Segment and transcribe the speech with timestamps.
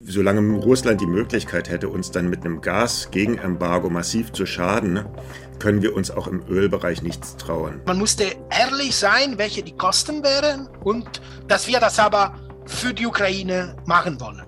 [0.00, 5.04] Solange Russland die Möglichkeit hätte, uns dann mit einem Gas-Gegenembargo massiv zu schaden,
[5.58, 7.80] können wir uns auch im Ölbereich nichts trauen.
[7.84, 13.06] Man musste ehrlich sein, welche die Kosten wären und dass wir das aber für die
[13.06, 14.44] Ukraine machen wollen.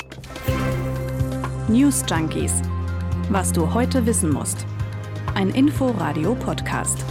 [1.66, 2.52] News Junkies.
[3.28, 4.64] Was du heute wissen musst.
[5.34, 7.04] Ein Info-Radio-Podcast.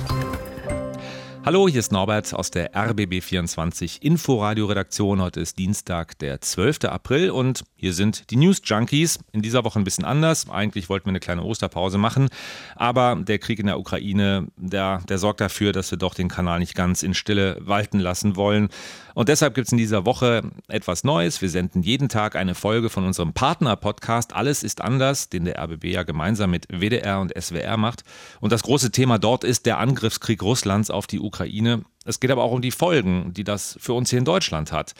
[1.45, 5.21] Hallo, hier ist Norbert aus der RBB24 Inforadio-Redaktion.
[5.21, 6.79] Heute ist Dienstag, der 12.
[6.83, 9.19] April und hier sind die News Junkies.
[9.31, 10.49] In dieser Woche ein bisschen anders.
[10.49, 12.27] Eigentlich wollten wir eine kleine Osterpause machen,
[12.75, 16.59] aber der Krieg in der Ukraine, der, der sorgt dafür, dass wir doch den Kanal
[16.59, 18.67] nicht ganz in Stille walten lassen wollen.
[19.13, 21.41] Und deshalb gibt es in dieser Woche etwas Neues.
[21.41, 25.85] Wir senden jeden Tag eine Folge von unserem Partner-Podcast Alles ist anders, den der RBB
[25.85, 28.03] ja gemeinsam mit WDR und SWR macht.
[28.39, 31.83] Und das große Thema dort ist der Angriffskrieg Russlands auf die Ukraine.
[32.09, 34.93] Es geht aber auch um die Folgen, die das für uns hier in Deutschland hat.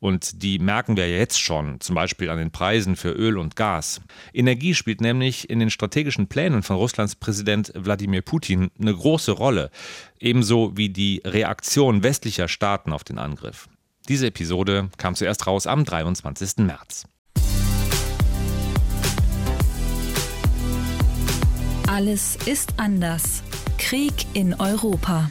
[0.00, 4.00] Und die merken wir jetzt schon, zum Beispiel an den Preisen für Öl und Gas.
[4.34, 9.70] Energie spielt nämlich in den strategischen Plänen von Russlands Präsident Wladimir Putin eine große Rolle,
[10.18, 13.68] ebenso wie die Reaktion westlicher Staaten auf den Angriff.
[14.08, 16.64] Diese Episode kam zuerst raus am 23.
[16.66, 17.04] März.
[21.86, 23.44] Alles ist anders.
[23.78, 25.30] Krieg in Europa.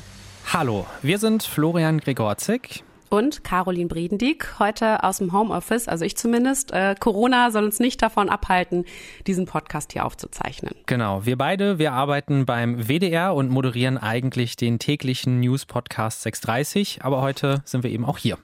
[0.53, 6.71] Hallo, wir sind Florian Gregorzig und Caroline Bredendieck, heute aus dem Homeoffice, also ich zumindest.
[6.71, 8.85] Äh, Corona soll uns nicht davon abhalten,
[9.27, 10.73] diesen Podcast hier aufzuzeichnen.
[10.85, 17.21] Genau, wir beide, wir arbeiten beim WDR und moderieren eigentlich den täglichen News-Podcast 630, aber
[17.21, 18.37] heute sind wir eben auch hier.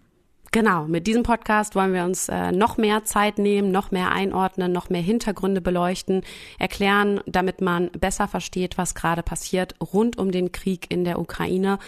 [0.53, 4.73] Genau, mit diesem Podcast wollen wir uns äh, noch mehr Zeit nehmen, noch mehr einordnen,
[4.73, 6.23] noch mehr Hintergründe beleuchten,
[6.59, 11.79] erklären, damit man besser versteht, was gerade passiert rund um den Krieg in der Ukraine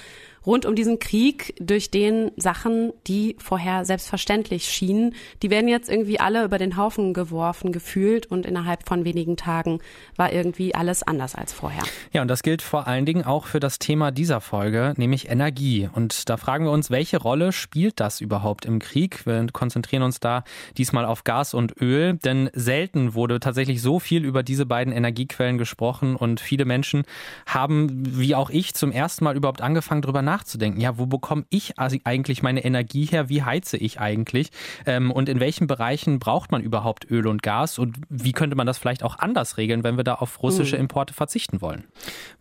[0.45, 6.19] rund um diesen Krieg, durch den Sachen, die vorher selbstverständlich schienen, die werden jetzt irgendwie
[6.19, 9.79] alle über den Haufen geworfen gefühlt und innerhalb von wenigen Tagen
[10.15, 11.83] war irgendwie alles anders als vorher.
[12.11, 15.89] Ja, und das gilt vor allen Dingen auch für das Thema dieser Folge, nämlich Energie.
[15.93, 19.25] Und da fragen wir uns, welche Rolle spielt das überhaupt im Krieg?
[19.25, 20.43] Wir konzentrieren uns da
[20.77, 25.57] diesmal auf Gas und Öl, denn selten wurde tatsächlich so viel über diese beiden Energiequellen
[25.57, 27.03] gesprochen und viele Menschen
[27.45, 30.81] haben, wie auch ich, zum ersten Mal überhaupt angefangen, darüber nachzudenken nachzudenken.
[30.81, 33.29] Ja, wo bekomme ich eigentlich meine Energie her?
[33.29, 34.49] Wie heize ich eigentlich?
[34.85, 37.77] Ähm, und in welchen Bereichen braucht man überhaupt Öl und Gas?
[37.77, 40.83] Und wie könnte man das vielleicht auch anders regeln, wenn wir da auf russische mhm.
[40.83, 41.83] Importe verzichten wollen?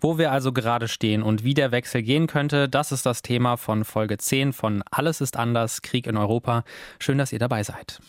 [0.00, 3.56] Wo wir also gerade stehen und wie der Wechsel gehen könnte, das ist das Thema
[3.56, 6.64] von Folge 10 von Alles ist anders, Krieg in Europa.
[6.98, 8.00] Schön, dass ihr dabei seid.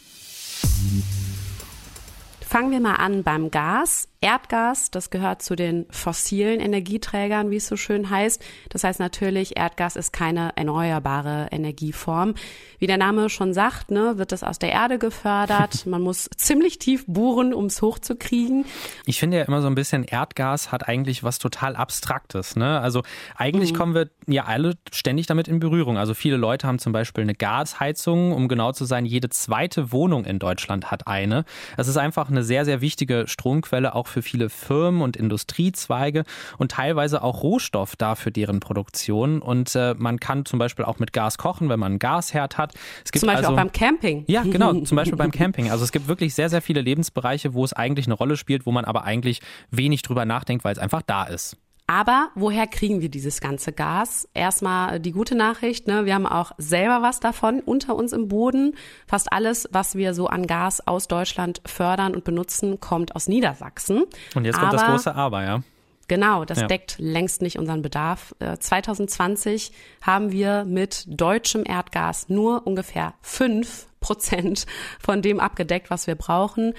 [2.53, 4.07] Fangen wir mal an beim Gas.
[4.23, 8.41] Erdgas, das gehört zu den fossilen Energieträgern, wie es so schön heißt.
[8.69, 12.35] Das heißt natürlich, Erdgas ist keine erneuerbare Energieform.
[12.79, 15.85] Wie der Name schon sagt, ne, wird das aus der Erde gefördert.
[15.87, 18.65] Man muss ziemlich tief bohren, um es hochzukriegen.
[19.05, 22.55] Ich finde ja immer so ein bisschen, Erdgas hat eigentlich was total Abstraktes.
[22.55, 22.79] Ne?
[22.79, 23.03] Also
[23.35, 23.77] eigentlich mhm.
[23.77, 25.97] kommen wir ja alle ständig damit in Berührung.
[25.97, 28.31] Also viele Leute haben zum Beispiel eine Gasheizung.
[28.31, 31.43] Um genau zu sein, jede zweite Wohnung in Deutschland hat eine.
[31.75, 36.23] Es ist einfach eine sehr, sehr wichtige Stromquelle auch für viele Firmen und Industriezweige
[36.57, 39.41] und teilweise auch Rohstoff da für deren Produktion.
[39.41, 42.73] Und äh, man kann zum Beispiel auch mit Gas kochen, wenn man einen Gasherd hat.
[43.03, 44.23] Es gibt zum Beispiel also, auch beim Camping.
[44.27, 45.71] Ja, genau, zum Beispiel beim Camping.
[45.71, 48.71] Also es gibt wirklich sehr, sehr viele Lebensbereiche, wo es eigentlich eine Rolle spielt, wo
[48.71, 51.57] man aber eigentlich wenig drüber nachdenkt, weil es einfach da ist.
[51.85, 54.27] Aber woher kriegen wir dieses ganze Gas?
[54.33, 56.05] Erstmal die gute Nachricht, ne?
[56.05, 58.75] wir haben auch selber was davon unter uns im Boden.
[59.05, 64.03] Fast alles, was wir so an Gas aus Deutschland fördern und benutzen, kommt aus Niedersachsen.
[64.33, 65.63] Und jetzt kommt Aber, das große Aber, ja.
[66.07, 66.67] Genau, das ja.
[66.67, 68.35] deckt längst nicht unseren Bedarf.
[68.59, 74.65] 2020 äh, haben wir mit deutschem Erdgas nur ungefähr fünf Prozent
[74.99, 76.73] von dem abgedeckt, was wir brauchen.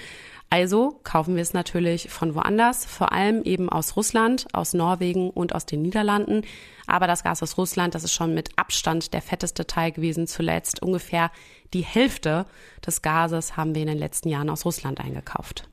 [0.49, 5.53] Also kaufen wir es natürlich von woanders, vor allem eben aus Russland, aus Norwegen und
[5.53, 6.43] aus den Niederlanden.
[6.87, 10.81] Aber das Gas aus Russland, das ist schon mit Abstand der fetteste Teil gewesen zuletzt.
[10.81, 11.31] Ungefähr
[11.73, 12.45] die Hälfte
[12.85, 15.67] des Gases haben wir in den letzten Jahren aus Russland eingekauft.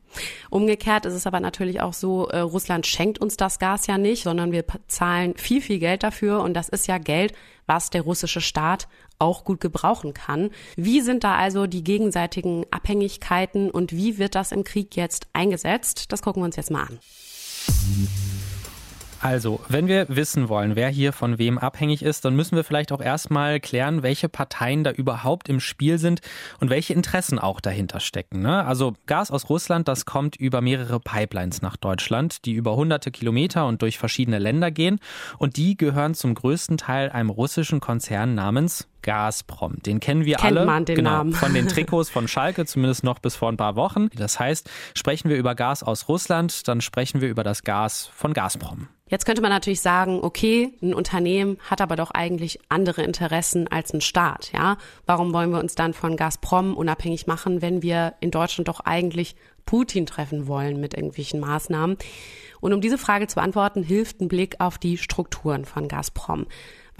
[0.51, 4.25] Umgekehrt ist es aber natürlich auch so, äh, Russland schenkt uns das Gas ja nicht,
[4.25, 7.33] sondern wir zahlen viel, viel Geld dafür und das ist ja Geld,
[7.67, 8.89] was der russische Staat
[9.23, 10.51] auch gut gebrauchen kann.
[10.77, 16.13] Wie sind da also die gegenseitigen Abhängigkeiten und wie wird das im Krieg jetzt eingesetzt?
[16.13, 16.99] Das gucken wir uns jetzt mal an.
[19.23, 22.91] Also, wenn wir wissen wollen, wer hier von wem abhängig ist, dann müssen wir vielleicht
[22.91, 26.23] auch erstmal klären, welche Parteien da überhaupt im Spiel sind
[26.59, 28.43] und welche Interessen auch dahinter stecken.
[28.43, 28.65] Ne?
[28.65, 33.69] Also Gas aus Russland, das kommt über mehrere Pipelines nach Deutschland, die über hunderte Kilometer
[33.69, 34.99] und durch verschiedene Länder gehen.
[35.39, 39.83] Und die gehören zum größten Teil einem russischen Konzern namens Gazprom.
[39.83, 40.67] Den kennen wir Kennt alle.
[40.67, 41.33] man den genau, Namen.
[41.33, 44.09] Von den Trikots von Schalke, zumindest noch bis vor ein paar Wochen.
[44.17, 48.33] Das heißt, sprechen wir über Gas aus Russland, dann sprechen wir über das Gas von
[48.33, 48.89] Gazprom.
[49.13, 53.93] Jetzt könnte man natürlich sagen, okay, ein Unternehmen hat aber doch eigentlich andere Interessen als
[53.93, 54.79] ein Staat, ja?
[55.05, 59.37] Warum wollen wir uns dann von Gazprom unabhängig machen, wenn wir in Deutschland doch eigentlich
[59.67, 61.99] Putin treffen wollen mit irgendwelchen Maßnahmen?
[62.63, 66.47] Und um diese Frage zu beantworten, hilft ein Blick auf die Strukturen von Gazprom.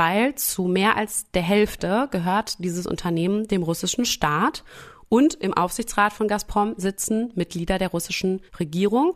[0.03, 4.65] Weil zu mehr als der Hälfte gehört dieses Unternehmen dem russischen Staat
[5.09, 9.15] und im Aufsichtsrat von Gazprom sitzen Mitglieder der russischen Regierung.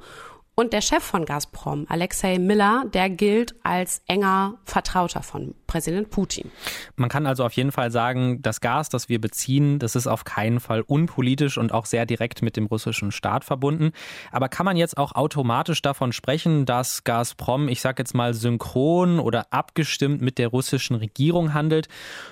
[0.58, 6.50] Und der Chef von Gazprom, Alexei Miller, der gilt als enger Vertrauter von Präsident Putin.
[6.96, 10.24] Man kann also auf jeden Fall sagen, das Gas, das wir beziehen, das ist auf
[10.24, 13.92] keinen Fall unpolitisch und auch sehr direkt mit dem russischen Staat verbunden.
[14.32, 19.20] Aber kann man jetzt auch automatisch davon sprechen, dass Gazprom, ich sage jetzt mal, synchron
[19.20, 21.88] oder abgestimmt mit der russischen Regierung handelt?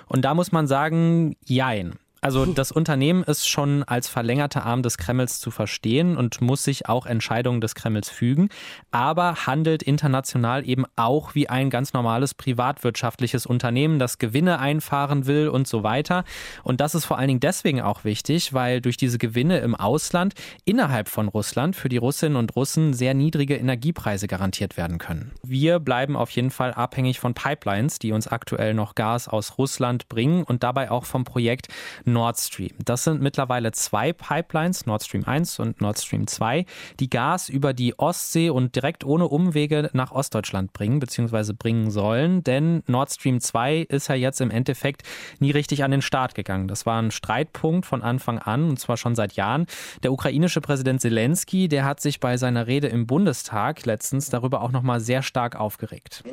[0.07, 1.99] Und da muss man sagen, jein.
[2.25, 6.89] Also das Unternehmen ist schon als verlängerter Arm des Kremls zu verstehen und muss sich
[6.89, 8.49] auch Entscheidungen des Kremls fügen,
[8.89, 15.49] aber handelt international eben auch wie ein ganz normales privatwirtschaftliches Unternehmen, das Gewinne einfahren will
[15.49, 16.23] und so weiter.
[16.63, 20.33] Und das ist vor allen Dingen deswegen auch wichtig, weil durch diese Gewinne im Ausland
[20.63, 25.31] innerhalb von Russland für die Russinnen und Russen sehr niedrige Energiepreise garantiert werden können.
[25.43, 30.09] Wir bleiben auf jeden Fall abhängig von Pipelines, die uns aktuell noch Gas aus Russland
[30.09, 31.67] bringen und dabei auch vom Projekt
[32.15, 32.71] Nord Stream.
[32.85, 36.65] Das sind mittlerweile zwei Pipelines, Nord Stream 1 und Nord Stream 2,
[37.01, 41.51] die Gas über die Ostsee und direkt ohne Umwege nach Ostdeutschland bringen bzw.
[41.51, 42.41] bringen sollen.
[42.41, 45.03] Denn Nord Stream 2 ist ja jetzt im Endeffekt
[45.39, 46.69] nie richtig an den Start gegangen.
[46.69, 49.65] Das war ein Streitpunkt von Anfang an und zwar schon seit Jahren.
[50.03, 54.71] Der ukrainische Präsident Zelensky, der hat sich bei seiner Rede im Bundestag letztens darüber auch
[54.71, 56.23] nochmal sehr stark aufgeregt.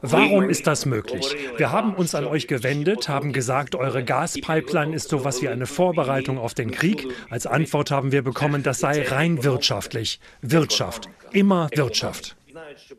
[0.00, 1.36] Warum ist das möglich?
[1.58, 4.59] Wir haben uns an euch gewendet, haben gesagt, eure Gaspipeline
[4.92, 7.06] ist sowas wie eine Vorbereitung auf den Krieg.
[7.28, 10.20] Als Antwort haben wir bekommen, das sei rein wirtschaftlich.
[10.42, 11.08] Wirtschaft.
[11.32, 12.36] Immer Wirtschaft.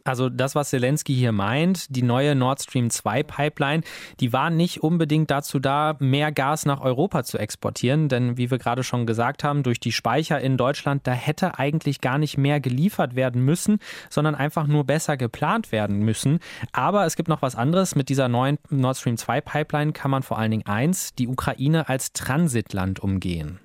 [0.03, 3.83] Also das, was Zelensky hier meint, die neue Nord Stream 2 Pipeline,
[4.19, 8.57] die war nicht unbedingt dazu da, mehr Gas nach Europa zu exportieren, denn wie wir
[8.57, 12.59] gerade schon gesagt haben, durch die Speicher in Deutschland, da hätte eigentlich gar nicht mehr
[12.59, 13.79] geliefert werden müssen,
[14.09, 16.39] sondern einfach nur besser geplant werden müssen.
[16.71, 17.95] Aber es gibt noch was anderes.
[17.95, 21.89] Mit dieser neuen Nord Stream 2 Pipeline kann man vor allen Dingen eins, die Ukraine
[21.89, 23.59] als Transitland umgehen.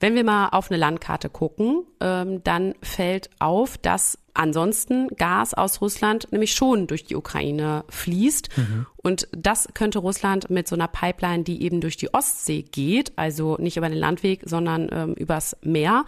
[0.00, 5.82] Wenn wir mal auf eine Landkarte gucken, ähm, dann fällt auf, dass ansonsten Gas aus
[5.82, 8.56] Russland nämlich schon durch die Ukraine fließt.
[8.56, 8.86] Mhm.
[8.96, 13.56] Und das könnte Russland mit so einer Pipeline, die eben durch die Ostsee geht, also
[13.58, 16.06] nicht über den Landweg, sondern ähm, übers Meer,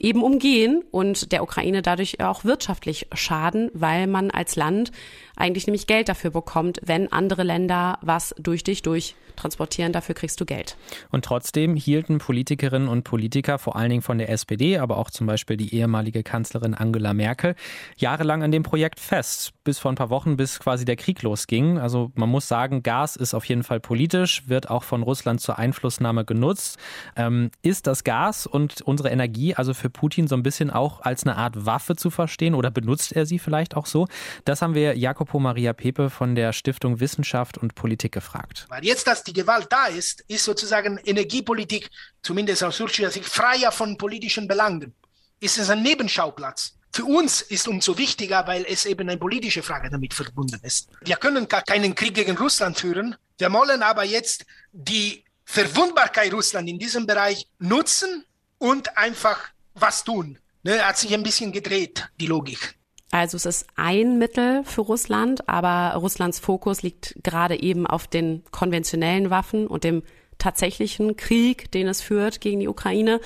[0.00, 4.92] eben umgehen und der Ukraine dadurch auch wirtschaftlich schaden, weil man als Land
[5.38, 10.40] eigentlich nämlich Geld dafür bekommt, wenn andere Länder was durch dich durch transportieren, dafür kriegst
[10.40, 10.76] du Geld.
[11.10, 15.26] Und trotzdem hielten Politikerinnen und Politiker, vor allen Dingen von der SPD, aber auch zum
[15.26, 17.54] Beispiel die ehemalige Kanzlerin Angela Merkel,
[17.96, 21.78] jahrelang an dem Projekt fest, bis vor ein paar Wochen, bis quasi der Krieg losging.
[21.78, 25.58] Also man muss sagen, Gas ist auf jeden Fall politisch, wird auch von Russland zur
[25.58, 26.78] Einflussnahme genutzt.
[27.16, 31.24] Ähm, ist das Gas und unsere Energie also für Putin so ein bisschen auch als
[31.24, 34.08] eine Art Waffe zu verstehen oder benutzt er sie vielleicht auch so?
[34.44, 34.96] Das haben wir
[35.28, 38.64] Jacopo Maria Pepe von der Stiftung Wissenschaft und Politik gefragt.
[38.70, 41.90] Weil jetzt, dass die Gewalt da ist, ist sozusagen Energiepolitik,
[42.22, 44.94] zumindest aus russischer Sicht, freier von politischen Belangen.
[45.38, 46.78] Ist es ein Nebenschauplatz?
[46.94, 50.88] Für uns ist umso wichtiger, weil es eben eine politische Frage damit verbunden ist.
[51.04, 53.14] Wir können gar keinen Krieg gegen Russland führen.
[53.36, 58.24] Wir wollen aber jetzt die Verwundbarkeit Russland in diesem Bereich nutzen
[58.56, 59.40] und einfach
[59.74, 60.38] was tun.
[60.62, 62.78] Ne, hat sich ein bisschen gedreht, die Logik.
[63.10, 68.42] Also es ist ein Mittel für Russland, aber Russlands Fokus liegt gerade eben auf den
[68.50, 70.02] konventionellen Waffen und dem
[70.36, 73.20] tatsächlichen Krieg, den es führt gegen die Ukraine.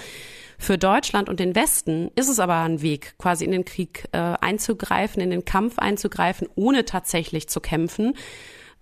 [0.58, 4.18] Für Deutschland und den Westen ist es aber ein Weg, quasi in den Krieg äh,
[4.18, 8.14] einzugreifen, in den Kampf einzugreifen, ohne tatsächlich zu kämpfen.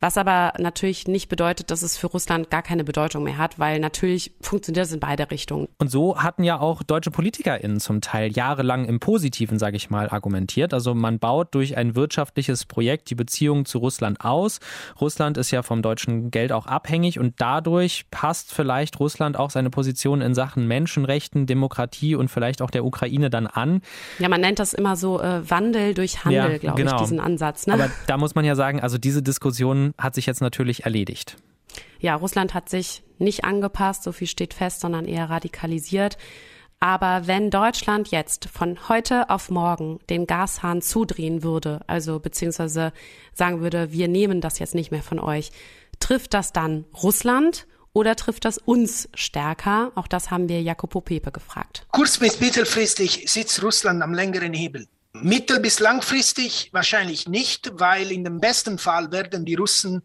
[0.01, 3.81] Was aber natürlich nicht bedeutet, dass es für Russland gar keine Bedeutung mehr hat, weil
[3.81, 5.69] natürlich funktioniert es in beide Richtungen.
[5.77, 10.09] Und so hatten ja auch deutsche PolitikerInnen zum Teil jahrelang im Positiven, sage ich mal,
[10.09, 10.73] argumentiert.
[10.73, 14.61] Also man baut durch ein wirtschaftliches Projekt die Beziehungen zu Russland aus.
[14.99, 19.69] Russland ist ja vom deutschen Geld auch abhängig und dadurch passt vielleicht Russland auch seine
[19.69, 23.83] Position in Sachen Menschenrechten, Demokratie und vielleicht auch der Ukraine dann an.
[24.19, 26.95] Ja, man nennt das immer so äh, Wandel durch Handel, ja, glaube genau.
[26.97, 27.67] ich, diesen Ansatz.
[27.67, 27.75] Ne?
[27.75, 31.37] Aber da muss man ja sagen, also diese Diskussion hat sich jetzt natürlich erledigt.
[32.01, 36.19] Ja, Russland hat sich nicht angepasst, so viel steht fest, sondern eher radikalisiert.
[36.83, 42.93] Aber wenn Deutschland jetzt von heute auf morgen den Gashahn zudrehen würde, also beziehungsweise
[43.35, 45.53] sagen würde, wir nehmen das jetzt nicht mehr von euch,
[46.01, 49.93] Trifft das dann Russland oder trifft das uns stärker?
[49.95, 51.87] Auch das haben wir Jacopo Pepe gefragt.
[51.93, 54.87] Kurz- bis mittelfristig sitzt Russland am längeren Hebel.
[55.23, 60.03] Mittel- bis langfristig wahrscheinlich nicht, weil in dem besten Fall werden die Russen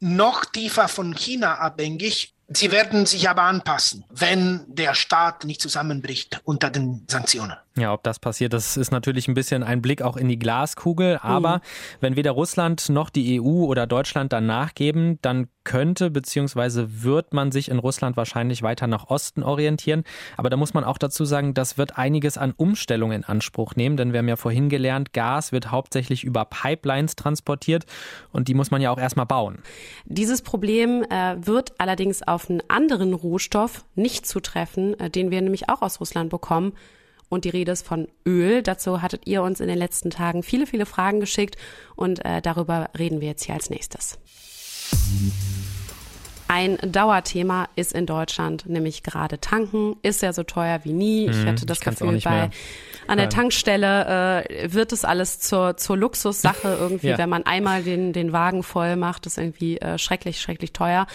[0.00, 2.34] noch tiefer von China abhängig.
[2.48, 7.56] Sie werden sich aber anpassen, wenn der Staat nicht zusammenbricht unter den Sanktionen.
[7.76, 11.18] Ja, ob das passiert, das ist natürlich ein bisschen ein Blick auch in die Glaskugel.
[11.22, 11.60] Aber mhm.
[12.00, 16.86] wenn weder Russland noch die EU oder Deutschland dann nachgeben, dann könnte bzw.
[16.88, 20.04] wird man sich in Russland wahrscheinlich weiter nach Osten orientieren.
[20.36, 23.96] Aber da muss man auch dazu sagen, das wird einiges an Umstellung in Anspruch nehmen,
[23.96, 27.86] denn wir haben ja vorhin gelernt, Gas wird hauptsächlich über Pipelines transportiert
[28.32, 29.58] und die muss man ja auch erstmal bauen.
[30.04, 35.70] Dieses Problem äh, wird allerdings auf einen anderen Rohstoff nicht zutreffen, äh, den wir nämlich
[35.70, 36.72] auch aus Russland bekommen
[37.32, 38.62] und die Rede ist von Öl.
[38.62, 41.56] Dazu hattet ihr uns in den letzten Tagen viele, viele Fragen geschickt
[41.96, 44.18] und äh, darüber reden wir jetzt hier als nächstes.
[46.46, 49.96] Ein Dauerthema ist in Deutschland nämlich gerade tanken.
[50.02, 51.30] Ist ja so teuer wie nie.
[51.30, 52.50] Ich hatte mhm, das ich Gefühl, bei
[53.06, 57.18] an der Tankstelle äh, wird es alles zur, zur Luxussache irgendwie, ja.
[57.18, 61.06] wenn man einmal den, den Wagen voll macht, ist irgendwie äh, schrecklich, schrecklich teuer.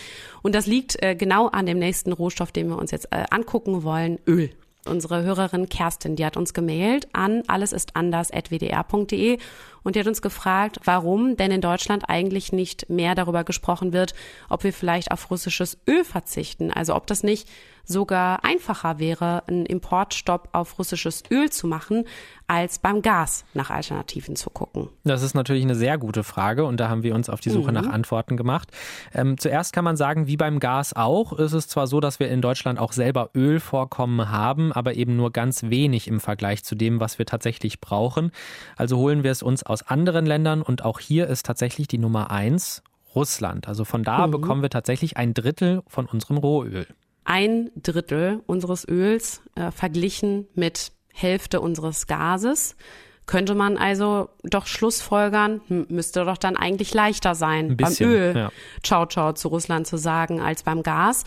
[0.42, 3.84] Und das liegt äh, genau an dem nächsten Rohstoff, den wir uns jetzt äh, angucken
[3.84, 4.50] wollen, Öl
[4.88, 9.38] unsere Hörerin Kerstin, die hat uns gemailt an allesistanders.wdr.de
[9.84, 14.14] und die hat uns gefragt, warum denn in Deutschland eigentlich nicht mehr darüber gesprochen wird,
[14.50, 16.72] ob wir vielleicht auf russisches Öl verzichten.
[16.72, 17.48] Also ob das nicht
[17.88, 22.04] sogar einfacher wäre, einen Importstopp auf russisches Öl zu machen,
[22.48, 24.90] als beim Gas nach Alternativen zu gucken.
[25.04, 27.70] Das ist natürlich eine sehr gute Frage und da haben wir uns auf die Suche
[27.70, 27.74] mhm.
[27.74, 28.72] nach Antworten gemacht.
[29.14, 32.30] Ähm, zuerst kann man sagen, wie beim Gas auch, ist es zwar so, dass wir
[32.30, 37.00] in Deutschland auch selber Ölvorkommen haben, aber eben nur ganz wenig im Vergleich zu dem,
[37.00, 38.32] was wir tatsächlich brauchen.
[38.76, 42.32] Also holen wir es uns aus anderen Ländern und auch hier ist tatsächlich die Nummer
[42.32, 42.84] eins
[43.16, 43.68] Russland.
[43.68, 44.32] Also von da mhm.
[44.32, 46.88] bekommen wir tatsächlich ein Drittel von unserem Rohöl.
[47.30, 52.78] Ein Drittel unseres Öls äh, verglichen mit Hälfte unseres Gases
[53.26, 58.52] könnte man also doch schlussfolgern, müsste doch dann eigentlich leichter sein, bisschen, beim Öl ja.
[58.82, 61.26] Ciao Ciao zu Russland zu sagen, als beim Gas.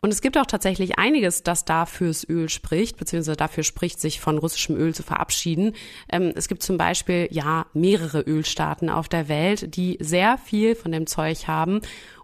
[0.00, 4.18] Und es gibt auch tatsächlich einiges, das da fürs Öl spricht, beziehungsweise dafür spricht, sich
[4.18, 5.74] von russischem Öl zu verabschieden.
[6.10, 10.90] Ähm, es gibt zum Beispiel ja mehrere Ölstaaten auf der Welt, die sehr viel von
[10.90, 11.82] dem Zeug haben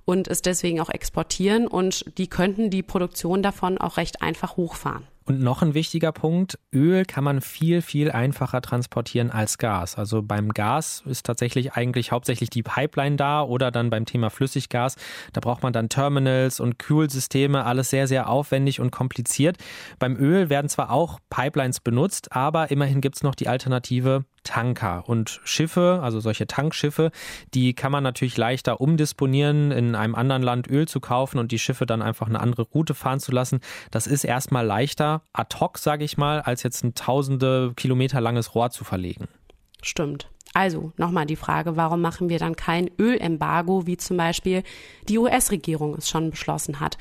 [0.08, 5.06] und es deswegen auch exportieren und die könnten die Produktion davon auch recht einfach hochfahren.
[5.26, 9.98] Und noch ein wichtiger Punkt, Öl kann man viel, viel einfacher transportieren als Gas.
[9.98, 14.96] Also beim Gas ist tatsächlich eigentlich hauptsächlich die Pipeline da oder dann beim Thema Flüssiggas.
[15.34, 19.58] Da braucht man dann Terminals und Kühlsysteme, alles sehr, sehr aufwendig und kompliziert.
[19.98, 25.08] Beim Öl werden zwar auch Pipelines benutzt, aber immerhin gibt es noch die Alternative Tanker
[25.08, 27.10] und Schiffe, also solche Tankschiffe,
[27.54, 31.58] die kann man natürlich leichter umdisponieren, in einem anderen Land Öl zu kaufen und die
[31.58, 33.60] Schiffe dann einfach eine andere Route fahren zu lassen.
[33.90, 38.54] Das ist erstmal leichter ad hoc, sage ich mal, als jetzt ein tausende Kilometer langes
[38.54, 39.28] Rohr zu verlegen.
[39.82, 40.28] Stimmt.
[40.54, 44.62] Also nochmal die Frage, warum machen wir dann kein Ölembargo, wie zum Beispiel
[45.08, 46.98] die US-Regierung es schon beschlossen hat?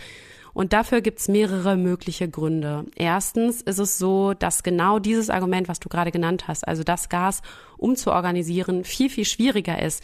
[0.57, 2.85] Und dafür gibt es mehrere mögliche Gründe.
[2.95, 7.09] Erstens ist es so, dass genau dieses Argument, was du gerade genannt hast, also das
[7.09, 7.43] Gas
[7.77, 10.03] umzuorganisieren, viel, viel schwieriger ist.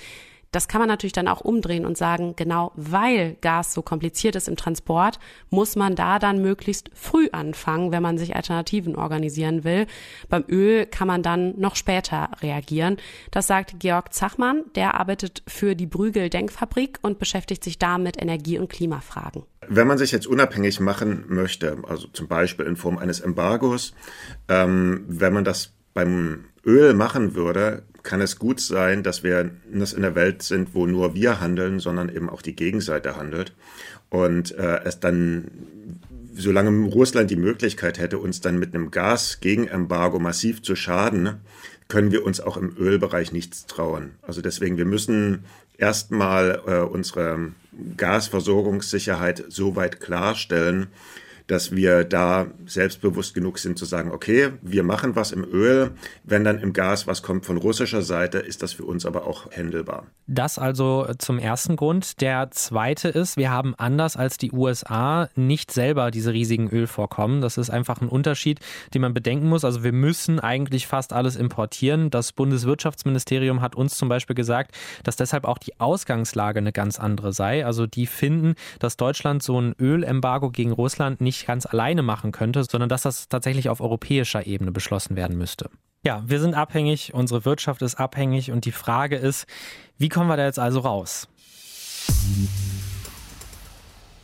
[0.54, 4.48] Das kann man natürlich dann auch umdrehen und sagen, genau weil Gas so kompliziert ist
[4.48, 5.20] im Transport,
[5.50, 9.88] muss man da dann möglichst früh anfangen, wenn man sich Alternativen organisieren will.
[10.30, 12.98] Beim Öl kann man dann noch später reagieren.
[13.32, 18.22] Das sagt Georg Zachmann, der arbeitet für die Brügel Denkfabrik und beschäftigt sich da mit
[18.22, 19.44] Energie- und Klimafragen.
[19.68, 23.94] Wenn man sich jetzt unabhängig machen möchte, also zum Beispiel in Form eines Embargos,
[24.50, 30.02] ähm, wenn man das beim Öl machen würde, kann es gut sein, dass wir in
[30.02, 33.54] der Welt sind, wo nur wir handeln, sondern eben auch die Gegenseite handelt.
[34.10, 35.50] Und äh, es dann,
[36.36, 41.42] solange Russland die Möglichkeit hätte, uns dann mit einem Gas-Gegenembargo massiv zu schaden,
[41.88, 44.12] können wir uns auch im Ölbereich nichts trauen.
[44.22, 45.46] Also deswegen, wir müssen
[45.78, 47.54] erstmal äh, unsere
[47.98, 50.88] Gasversorgungssicherheit so weit klarstellen,
[51.48, 55.92] dass wir da selbstbewusst genug sind zu sagen, okay, wir machen was im Öl,
[56.24, 59.52] wenn dann im Gas was kommt von russischer Seite, ist das für uns aber auch
[59.52, 60.08] händelbar.
[60.28, 62.22] Das also zum ersten Grund.
[62.22, 67.42] Der zweite ist, wir haben anders als die USA nicht selber diese riesigen Ölvorkommen.
[67.42, 68.60] Das ist einfach ein Unterschied,
[68.94, 69.66] den man bedenken muss.
[69.66, 72.10] Also wir müssen eigentlich fast alles importieren.
[72.10, 77.34] Das Bundeswirtschaftsministerium hat uns zum Beispiel gesagt, dass deshalb auch die Ausgangslage eine ganz andere
[77.34, 77.66] sei.
[77.66, 82.32] Also die finden, dass Deutschland so ein Ölembargo gegen Russland nicht nicht ganz alleine machen
[82.32, 85.70] könnte, sondern dass das tatsächlich auf europäischer Ebene beschlossen werden müsste.
[86.06, 89.46] Ja, wir sind abhängig, unsere Wirtschaft ist abhängig und die Frage ist,
[89.98, 91.28] wie kommen wir da jetzt also raus?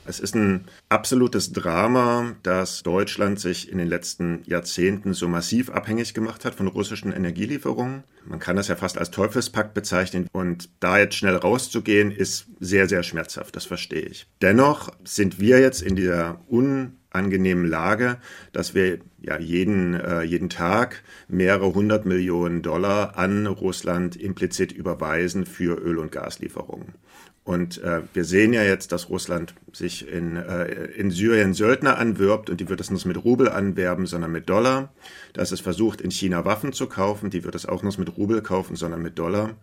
[0.10, 6.16] Es ist ein absolutes Drama, dass Deutschland sich in den letzten Jahrzehnten so massiv abhängig
[6.16, 8.04] gemacht hat von russischen Energielieferungen.
[8.26, 12.90] Man kann das ja fast als Teufelspakt bezeichnen und da jetzt schnell rauszugehen, ist sehr,
[12.90, 14.26] sehr schmerzhaft, das verstehe ich.
[14.42, 18.18] Dennoch sind wir jetzt in dieser unangenehmen Lage,
[18.52, 25.46] dass wir ja jeden, äh, jeden Tag mehrere hundert Millionen Dollar an Russland implizit überweisen
[25.46, 26.96] für Öl- und Gaslieferungen.
[27.44, 32.50] Und äh, wir sehen ja jetzt, dass Russland sich in, äh, in Syrien Söldner anwirbt
[32.50, 34.94] und die wird es nicht mit Rubel anwerben, sondern mit Dollar.
[35.34, 38.42] Dass es versucht, in China Waffen zu kaufen, die wird es auch nicht mit Rubel
[38.42, 39.56] kaufen, sondern mit Dollar.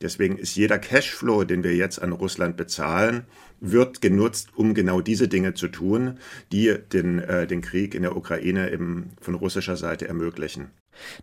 [0.00, 3.26] Deswegen ist jeder Cashflow, den wir jetzt an Russland bezahlen,
[3.60, 6.18] wird genutzt, um genau diese Dinge zu tun,
[6.52, 10.70] die den, äh, den Krieg in der Ukraine eben von russischer Seite ermöglichen.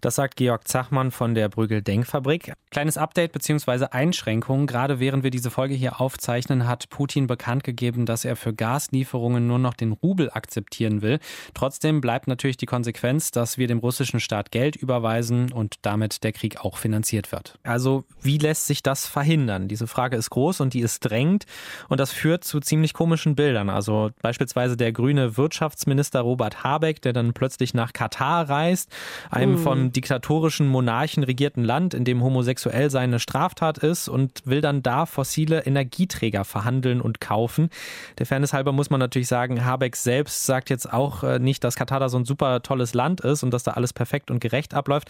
[0.01, 2.53] Das sagt Georg Zachmann von der Brügel Denkfabrik.
[2.71, 3.85] Kleines Update bzw.
[3.91, 4.67] Einschränkung.
[4.67, 9.47] Gerade während wir diese Folge hier aufzeichnen, hat Putin bekannt gegeben, dass er für Gaslieferungen
[9.47, 11.19] nur noch den Rubel akzeptieren will.
[11.53, 16.31] Trotzdem bleibt natürlich die Konsequenz, dass wir dem russischen Staat Geld überweisen und damit der
[16.31, 17.59] Krieg auch finanziert wird.
[17.63, 19.67] Also wie lässt sich das verhindern?
[19.67, 21.45] Diese Frage ist groß und die ist drängend
[21.89, 23.69] und das führt zu ziemlich komischen Bildern.
[23.69, 28.91] Also beispielsweise der grüne Wirtschaftsminister Robert Habeck, der dann plötzlich nach Katar reist,
[29.29, 34.41] einem mhm von diktatorischen Monarchen regierten Land, in dem homosexuell sein eine Straftat ist und
[34.45, 37.69] will dann da fossile Energieträger verhandeln und kaufen.
[38.17, 41.75] Der Fairness halber muss man natürlich sagen, Habeck selbst sagt jetzt auch äh, nicht, dass
[41.75, 44.73] Katar da so ein super tolles Land ist und dass da alles perfekt und gerecht
[44.73, 45.09] abläuft.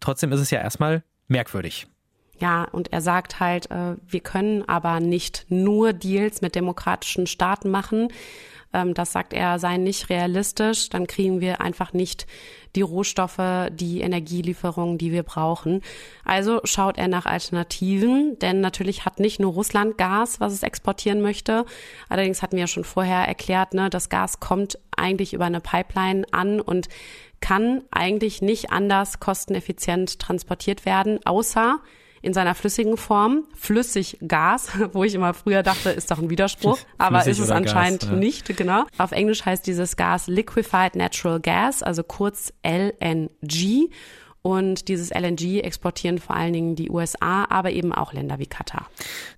[0.00, 1.86] Trotzdem ist es ja erstmal merkwürdig.
[2.40, 7.70] Ja, und er sagt halt, äh, wir können aber nicht nur Deals mit demokratischen Staaten
[7.70, 8.08] machen.
[8.72, 10.88] Ähm, das sagt er, sei nicht realistisch.
[10.88, 12.26] Dann kriegen wir einfach nicht
[12.76, 15.82] die Rohstoffe, die Energielieferungen, die wir brauchen.
[16.24, 21.20] Also schaut er nach Alternativen, denn natürlich hat nicht nur Russland Gas, was es exportieren
[21.20, 21.64] möchte.
[22.08, 26.24] Allerdings hatten wir ja schon vorher erklärt, ne, das Gas kommt eigentlich über eine Pipeline
[26.30, 26.88] an und
[27.40, 31.80] kann eigentlich nicht anders kosteneffizient transportiert werden, außer
[32.22, 37.26] in seiner flüssigen Form, Flüssiggas, wo ich immer früher dachte, ist doch ein Widerspruch, aber
[37.26, 38.16] ist es anscheinend Gas, ja.
[38.16, 38.84] nicht, genau.
[38.98, 43.90] Auf Englisch heißt dieses Gas Liquefied Natural Gas, also kurz LNG.
[44.48, 48.86] Und dieses LNG exportieren vor allen Dingen die USA, aber eben auch Länder wie Katar.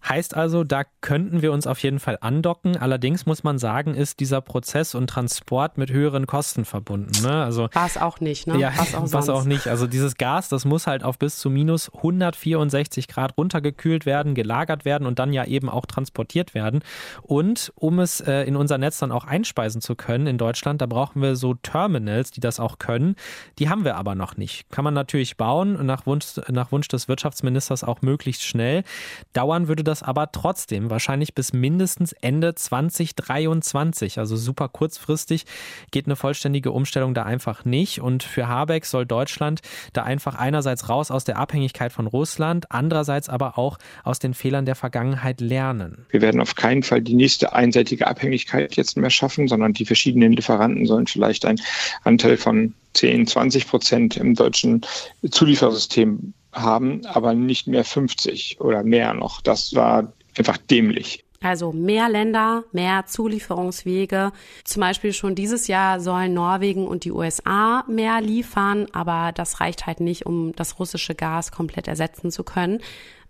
[0.08, 2.76] Heißt also, da könnten wir uns auf jeden Fall andocken.
[2.76, 7.10] Allerdings muss man sagen, ist dieser Prozess und Transport mit höheren Kosten verbunden.
[7.24, 7.42] Ne?
[7.42, 8.56] Also, war es auch nicht, ne?
[8.60, 9.66] Ja, auch, was auch nicht.
[9.66, 14.84] Also dieses Gas, das muss halt auf bis zu minus 164 Grad runtergekühlt werden, gelagert
[14.84, 16.82] werden und dann ja eben auch transportiert werden.
[17.22, 20.86] Und um es äh, in unser Netz dann auch einspeisen zu können in Deutschland, da
[20.86, 23.16] brauchen wir so Terminals, die das auch können.
[23.58, 24.70] Die haben wir aber noch nicht.
[24.70, 28.84] Kann man natürlich bauen, nach Wunsch, nach Wunsch des Wirtschaftsministers auch möglichst schnell.
[29.32, 34.18] Dauern würde das aber trotzdem wahrscheinlich bis mindestens Ende 2023.
[34.18, 35.46] Also super kurzfristig
[35.90, 38.00] geht eine vollständige Umstellung da einfach nicht.
[38.00, 39.60] Und für Habeck soll Deutschland
[39.92, 44.66] da einfach einerseits raus aus der Abhängigkeit von Russland, andererseits aber auch aus den Fehlern
[44.66, 46.06] der Vergangenheit lernen.
[46.10, 50.32] Wir werden auf keinen Fall die nächste einseitige Abhängigkeit jetzt mehr schaffen, sondern die verschiedenen
[50.32, 51.60] Lieferanten sollen vielleicht einen
[52.04, 54.82] Anteil von 10, 20 Prozent im deutschen
[55.28, 59.40] Zuliefersystem haben, aber nicht mehr 50 oder mehr noch.
[59.40, 61.24] Das war einfach dämlich.
[61.42, 64.32] Also mehr Länder, mehr Zulieferungswege.
[64.64, 69.86] Zum Beispiel schon dieses Jahr sollen Norwegen und die USA mehr liefern, aber das reicht
[69.86, 72.80] halt nicht, um das russische Gas komplett ersetzen zu können.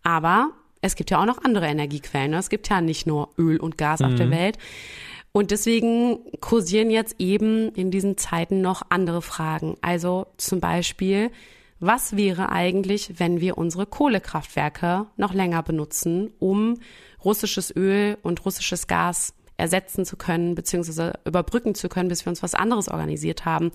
[0.03, 0.51] Aber
[0.83, 2.35] es gibt ja auch noch andere Energiequellen.
[2.35, 4.07] Es gibt ja nicht nur Öl und Gas mhm.
[4.07, 4.33] auf der mhm.
[4.33, 4.59] Welt.
[5.33, 9.77] Und deswegen kursieren jetzt eben in diesen Zeiten noch andere Fragen.
[9.81, 11.31] Also zum Beispiel,
[11.79, 16.81] was wäre eigentlich, wenn wir unsere Kohlekraftwerke noch länger benutzen, um
[17.25, 22.43] russisches Öl und russisches Gas ersetzen zu können, beziehungsweise überbrücken zu können, bis wir uns
[22.43, 23.71] was anderes organisiert haben.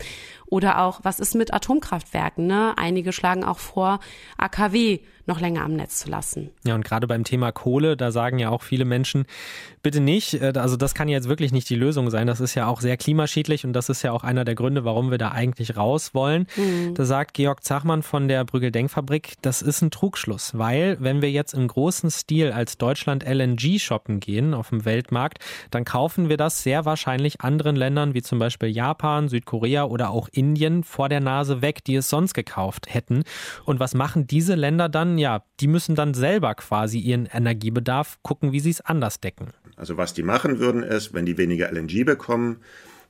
[0.47, 2.47] Oder auch, was ist mit Atomkraftwerken?
[2.47, 2.73] Ne?
[2.77, 3.99] Einige schlagen auch vor,
[4.37, 6.51] AKW noch länger am Netz zu lassen.
[6.65, 9.25] Ja, und gerade beim Thema Kohle, da sagen ja auch viele Menschen,
[9.81, 12.27] bitte nicht, äh, also das kann jetzt wirklich nicht die Lösung sein.
[12.27, 15.11] Das ist ja auch sehr klimaschädlich und das ist ja auch einer der Gründe, warum
[15.11, 16.47] wir da eigentlich raus wollen.
[16.55, 16.93] Mhm.
[16.93, 21.31] Da sagt Georg Zachmann von der Brügel Denkfabrik, das ist ein Trugschluss, weil wenn wir
[21.31, 25.39] jetzt im großen Stil als Deutschland LNG shoppen gehen auf dem Weltmarkt,
[25.75, 30.29] dann kaufen wir das sehr wahrscheinlich anderen Ländern wie zum Beispiel Japan, Südkorea oder auch
[30.31, 33.23] Indien vor der Nase weg, die es sonst gekauft hätten.
[33.65, 35.17] Und was machen diese Länder dann?
[35.17, 39.49] ja, die müssen dann selber quasi ihren Energiebedarf gucken, wie sie es anders decken.
[39.75, 42.57] Also was die machen würden ist, wenn die weniger LNG bekommen,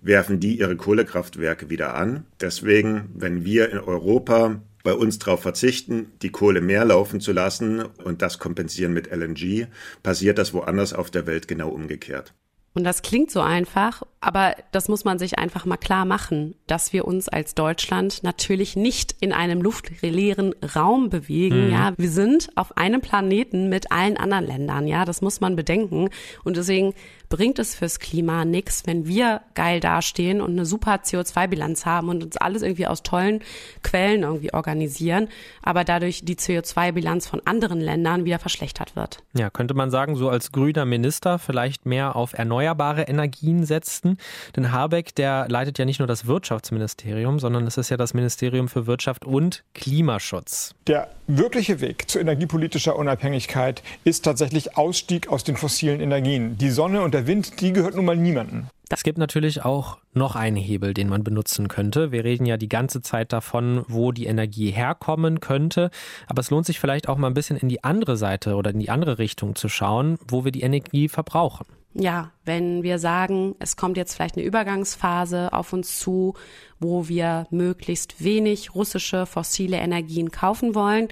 [0.02, 2.26] werfen die ihre Kohlekraftwerke wieder an.
[2.42, 7.82] Deswegen, wenn wir in Europa bei uns darauf verzichten, die Kohle mehr laufen zu lassen
[7.82, 9.68] und das kompensieren mit LNG,
[10.04, 12.34] passiert das woanders auf der Welt genau umgekehrt.
[12.76, 16.92] Und das klingt so einfach, aber das muss man sich einfach mal klar machen, dass
[16.92, 21.68] wir uns als Deutschland natürlich nicht in einem luftleeren Raum bewegen.
[21.68, 21.72] Mhm.
[21.72, 24.88] Ja, wir sind auf einem Planeten mit allen anderen Ländern.
[24.88, 26.10] Ja, das muss man bedenken.
[26.44, 26.94] Und deswegen
[27.36, 32.24] bringt es fürs Klima nichts, wenn wir geil dastehen und eine super CO2-Bilanz haben und
[32.24, 33.42] uns alles irgendwie aus tollen
[33.84, 35.28] Quellen irgendwie organisieren,
[35.62, 39.18] aber dadurch die CO2-Bilanz von anderen Ländern wieder verschlechtert wird.
[39.34, 44.18] Ja, könnte man sagen, so als grüner Minister vielleicht mehr auf erneuerbare Energien setzen.
[44.56, 48.70] Denn Habeck, der leitet ja nicht nur das Wirtschaftsministerium, sondern es ist ja das Ministerium
[48.70, 50.74] für Wirtschaft und Klimaschutz.
[50.88, 56.58] Der wirkliche Weg zu energiepolitischer Unabhängigkeit ist tatsächlich Ausstieg aus den fossilen Energien.
[56.58, 58.68] Die Sonne und der Wind, die gehört nun mal niemandem.
[58.90, 62.12] Es gibt natürlich auch noch einen Hebel, den man benutzen könnte.
[62.12, 65.90] Wir reden ja die ganze Zeit davon, wo die Energie herkommen könnte.
[66.28, 68.80] Aber es lohnt sich vielleicht auch mal ein bisschen in die andere Seite oder in
[68.80, 71.66] die andere Richtung zu schauen, wo wir die Energie verbrauchen.
[71.98, 76.34] Ja, wenn wir sagen, es kommt jetzt vielleicht eine Übergangsphase auf uns zu,
[76.80, 81.08] wo wir möglichst wenig russische fossile Energien kaufen wollen,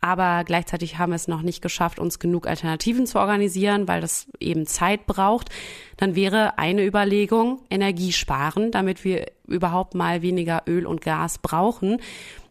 [0.00, 4.26] aber gleichzeitig haben wir es noch nicht geschafft, uns genug Alternativen zu organisieren, weil das
[4.38, 5.50] eben Zeit braucht,
[5.96, 11.98] dann wäre eine Überlegung Energie sparen, damit wir überhaupt mal weniger Öl und Gas brauchen.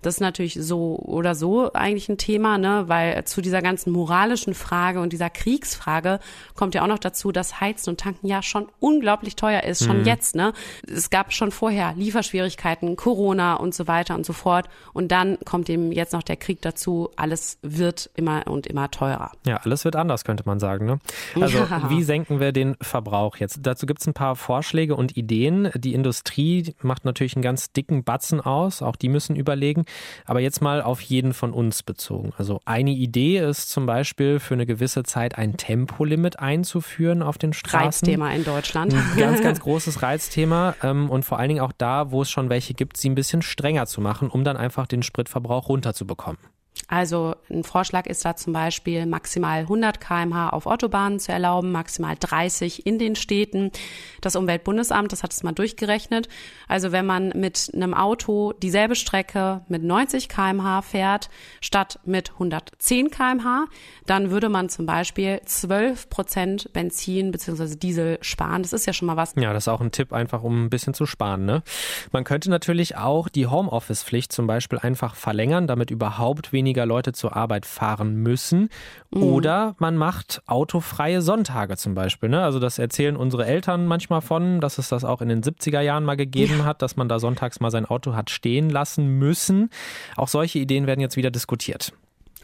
[0.02, 4.54] Das ist natürlich so oder so eigentlich ein Thema, ne, weil zu dieser ganzen moralischen
[4.54, 6.20] Frage und dieser Kriegsfrage
[6.56, 10.00] kommt ja auch noch dazu, dass Heizen und Tanken ja schon unglaublich teuer ist, schon
[10.00, 10.06] mhm.
[10.06, 10.54] jetzt, ne.
[10.88, 14.70] Es gab schon vorher Lieferschwierigkeiten, Corona und so weiter und so fort.
[14.94, 17.10] Und dann kommt eben jetzt noch der Krieg dazu.
[17.18, 19.32] Alles wird immer und immer teurer.
[19.46, 21.00] Ja, alles wird anders, könnte man sagen, ne.
[21.40, 21.90] Also, ja.
[21.90, 23.60] wie senken wir den Verbrauch jetzt?
[23.64, 25.70] Dazu gibt es ein paar Vorschläge und Ideen.
[25.76, 28.82] Die Industrie macht natürlich einen ganz dicken Batzen aus.
[28.82, 29.86] Auch die müssen überlegen.
[30.26, 32.34] Aber jetzt mal auf jeden von uns bezogen.
[32.38, 37.54] Also eine Idee ist zum Beispiel für eine gewisse Zeit ein Tempolimit einzuführen auf den
[37.54, 38.08] Straßen.
[38.08, 38.94] Reizthema in Deutschland.
[38.94, 40.76] Ein ganz, ganz großes Reizthema.
[40.82, 43.44] Ähm, und vor allen Dingen auch da, wo es schon welche gibt, sie ein bisschen
[43.44, 46.40] strenger zu machen, um dann einfach den Spritverbrauch runterzubekommen.
[46.90, 52.16] Also ein Vorschlag ist da zum Beispiel maximal 100 kmh auf Autobahnen zu erlauben, maximal
[52.20, 53.72] 30 in den Städten.
[54.22, 56.28] Das Umweltbundesamt, das hat es mal durchgerechnet.
[56.68, 61.30] Also wenn man mit einem Auto dieselbe Strecke mit 90 kmh fährt,
[61.62, 63.66] statt mit 110 kmh,
[64.08, 67.76] dann würde man zum Beispiel 12 Prozent Benzin bzw.
[67.76, 68.64] Diesel sparen.
[68.64, 69.36] Das ist ja schon mal was.
[69.36, 71.46] Ja, das ist auch ein Tipp, einfach um ein bisschen zu sparen.
[71.46, 71.62] Ne?
[72.12, 77.14] Man könnte natürlich auch die Homeoffice-Pflicht zum Beispiel einfach verlängern, damit überhaupt weniger weniger Leute
[77.14, 78.70] zur Arbeit fahren müssen.
[79.10, 79.24] Mhm.
[79.24, 82.30] Oder man macht autofreie Sonntage zum Beispiel.
[82.30, 82.44] Ne?
[82.44, 86.06] Also das erzählen unsere Eltern manchmal von, dass es das auch in den 70er Jahren
[86.06, 86.66] mal gegeben ja.
[86.66, 89.70] hat, dass man da sonntags mal sein Auto hat stehen lassen müssen.
[90.16, 91.92] Auch solche Ideen werden jetzt wieder diskutiert.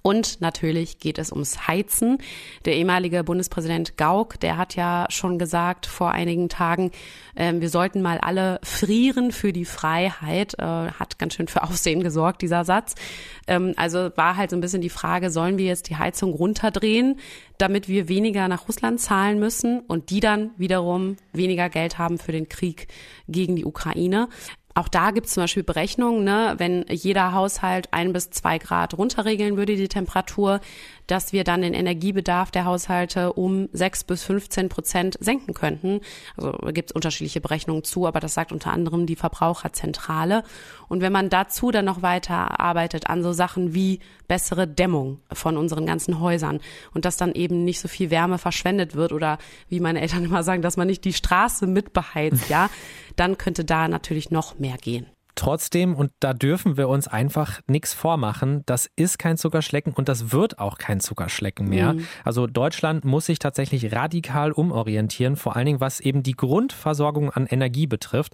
[0.05, 2.19] Und natürlich geht es ums Heizen.
[2.65, 6.91] Der ehemalige Bundespräsident Gauck, der hat ja schon gesagt vor einigen Tagen,
[7.33, 10.59] äh, wir sollten mal alle frieren für die Freiheit.
[10.59, 12.93] Äh, hat ganz schön für Aufsehen gesorgt, dieser Satz.
[13.47, 17.19] Ähm, also war halt so ein bisschen die Frage, sollen wir jetzt die Heizung runterdrehen,
[17.57, 22.31] damit wir weniger nach Russland zahlen müssen und die dann wiederum weniger Geld haben für
[22.31, 22.89] den Krieg
[23.27, 24.29] gegen die Ukraine.
[24.77, 28.97] Auch da gibt es zum Beispiel Berechnungen, ne, wenn jeder Haushalt ein bis zwei Grad
[28.97, 30.59] runterregeln würde, die Temperatur,
[31.07, 36.01] dass wir dann den Energiebedarf der Haushalte um sechs bis 15 Prozent senken könnten.
[36.37, 40.43] Also gibt es unterschiedliche Berechnungen zu, aber das sagt unter anderem die Verbraucherzentrale.
[40.87, 45.57] Und wenn man dazu dann noch weiter arbeitet an so Sachen wie bessere Dämmung von
[45.57, 46.59] unseren ganzen Häusern
[46.93, 49.37] und dass dann eben nicht so viel Wärme verschwendet wird oder
[49.69, 52.69] wie meine Eltern immer sagen, dass man nicht die Straße mitbeheizt, ja,
[53.15, 55.07] dann könnte da natürlich noch mehr gehen.
[55.35, 60.31] Trotzdem, und da dürfen wir uns einfach nichts vormachen, das ist kein Zuckerschlecken und das
[60.31, 61.93] wird auch kein Zuckerschlecken mehr.
[61.93, 62.07] Mhm.
[62.23, 67.47] Also Deutschland muss sich tatsächlich radikal umorientieren, vor allen Dingen was eben die Grundversorgung an
[67.47, 68.33] Energie betrifft.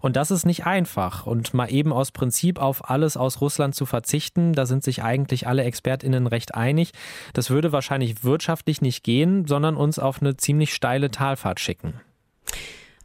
[0.00, 1.26] Und das ist nicht einfach.
[1.26, 5.46] Und mal eben aus Prinzip auf alles aus Russland zu verzichten, da sind sich eigentlich
[5.46, 6.92] alle Expertinnen recht einig.
[7.32, 11.94] Das würde wahrscheinlich wirtschaftlich nicht gehen, sondern uns auf eine ziemlich steile Talfahrt schicken.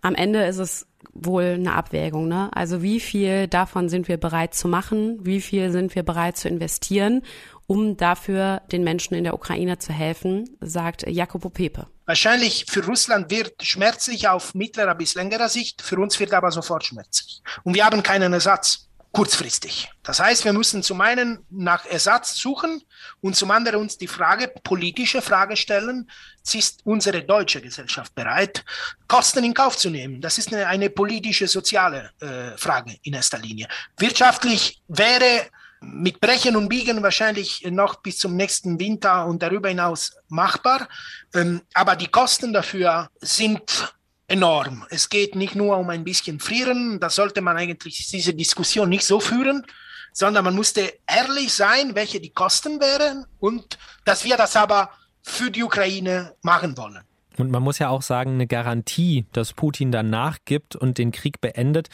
[0.01, 2.27] Am Ende ist es wohl eine Abwägung.
[2.27, 2.49] Ne?
[2.53, 5.19] Also wie viel davon sind wir bereit zu machen?
[5.21, 7.23] Wie viel sind wir bereit zu investieren,
[7.65, 11.88] um dafür den Menschen in der Ukraine zu helfen, sagt Jacopo Pepe.
[12.05, 16.86] Wahrscheinlich für Russland wird schmerzlich auf mittlerer bis längerer Sicht, für uns wird aber sofort
[16.86, 17.41] schmerzlich.
[17.63, 18.87] Und wir haben keinen Ersatz
[19.17, 19.89] kurzfristig.
[20.03, 22.84] Das heißt, wir müssen zum einen nach Ersatz suchen
[23.19, 26.08] und zum anderen uns die Frage, politische Frage stellen,
[26.53, 28.63] ist unsere deutsche Gesellschaft bereit,
[29.08, 30.21] Kosten in Kauf zu nehmen?
[30.21, 33.67] Das ist eine, eine politische, soziale äh, Frage in erster Linie.
[33.97, 35.47] Wirtschaftlich wäre
[35.82, 40.88] mit Brechen und Biegen wahrscheinlich noch bis zum nächsten Winter und darüber hinaus machbar.
[41.34, 43.96] Ähm, aber die Kosten dafür sind
[44.28, 44.86] enorm.
[44.90, 49.06] Es geht nicht nur um ein bisschen frieren, da sollte man eigentlich diese Diskussion nicht
[49.06, 49.66] so führen,
[50.13, 54.90] sondern man musste ehrlich sein, welche die Kosten wären und dass wir das aber
[55.22, 57.04] für die Ukraine machen wollen.
[57.38, 61.40] Und man muss ja auch sagen, eine Garantie, dass Putin dann nachgibt und den Krieg
[61.40, 61.90] beendet,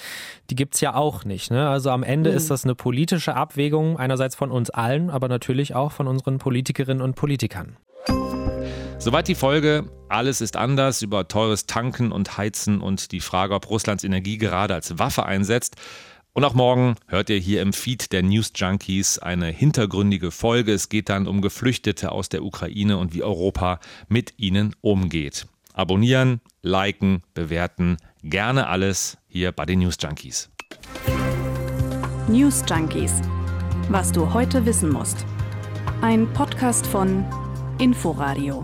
[0.50, 1.52] die gibt es ja auch nicht.
[1.52, 1.68] Ne?
[1.68, 2.38] Also am Ende mhm.
[2.38, 7.02] ist das eine politische Abwägung, einerseits von uns allen, aber natürlich auch von unseren Politikerinnen
[7.02, 7.78] und Politikern.
[9.04, 9.92] Soweit die Folge.
[10.08, 14.74] Alles ist anders über teures Tanken und Heizen und die Frage, ob Russlands Energie gerade
[14.74, 15.76] als Waffe einsetzt.
[16.32, 20.72] Und auch morgen hört ihr hier im Feed der News Junkies eine hintergründige Folge.
[20.72, 25.48] Es geht dann um Geflüchtete aus der Ukraine und wie Europa mit ihnen umgeht.
[25.74, 30.50] Abonnieren, liken, bewerten, gerne alles hier bei den News Junkies.
[32.30, 33.20] News Junkies.
[33.90, 35.26] Was du heute wissen musst.
[36.00, 37.26] Ein Podcast von
[37.80, 38.64] Inforadio.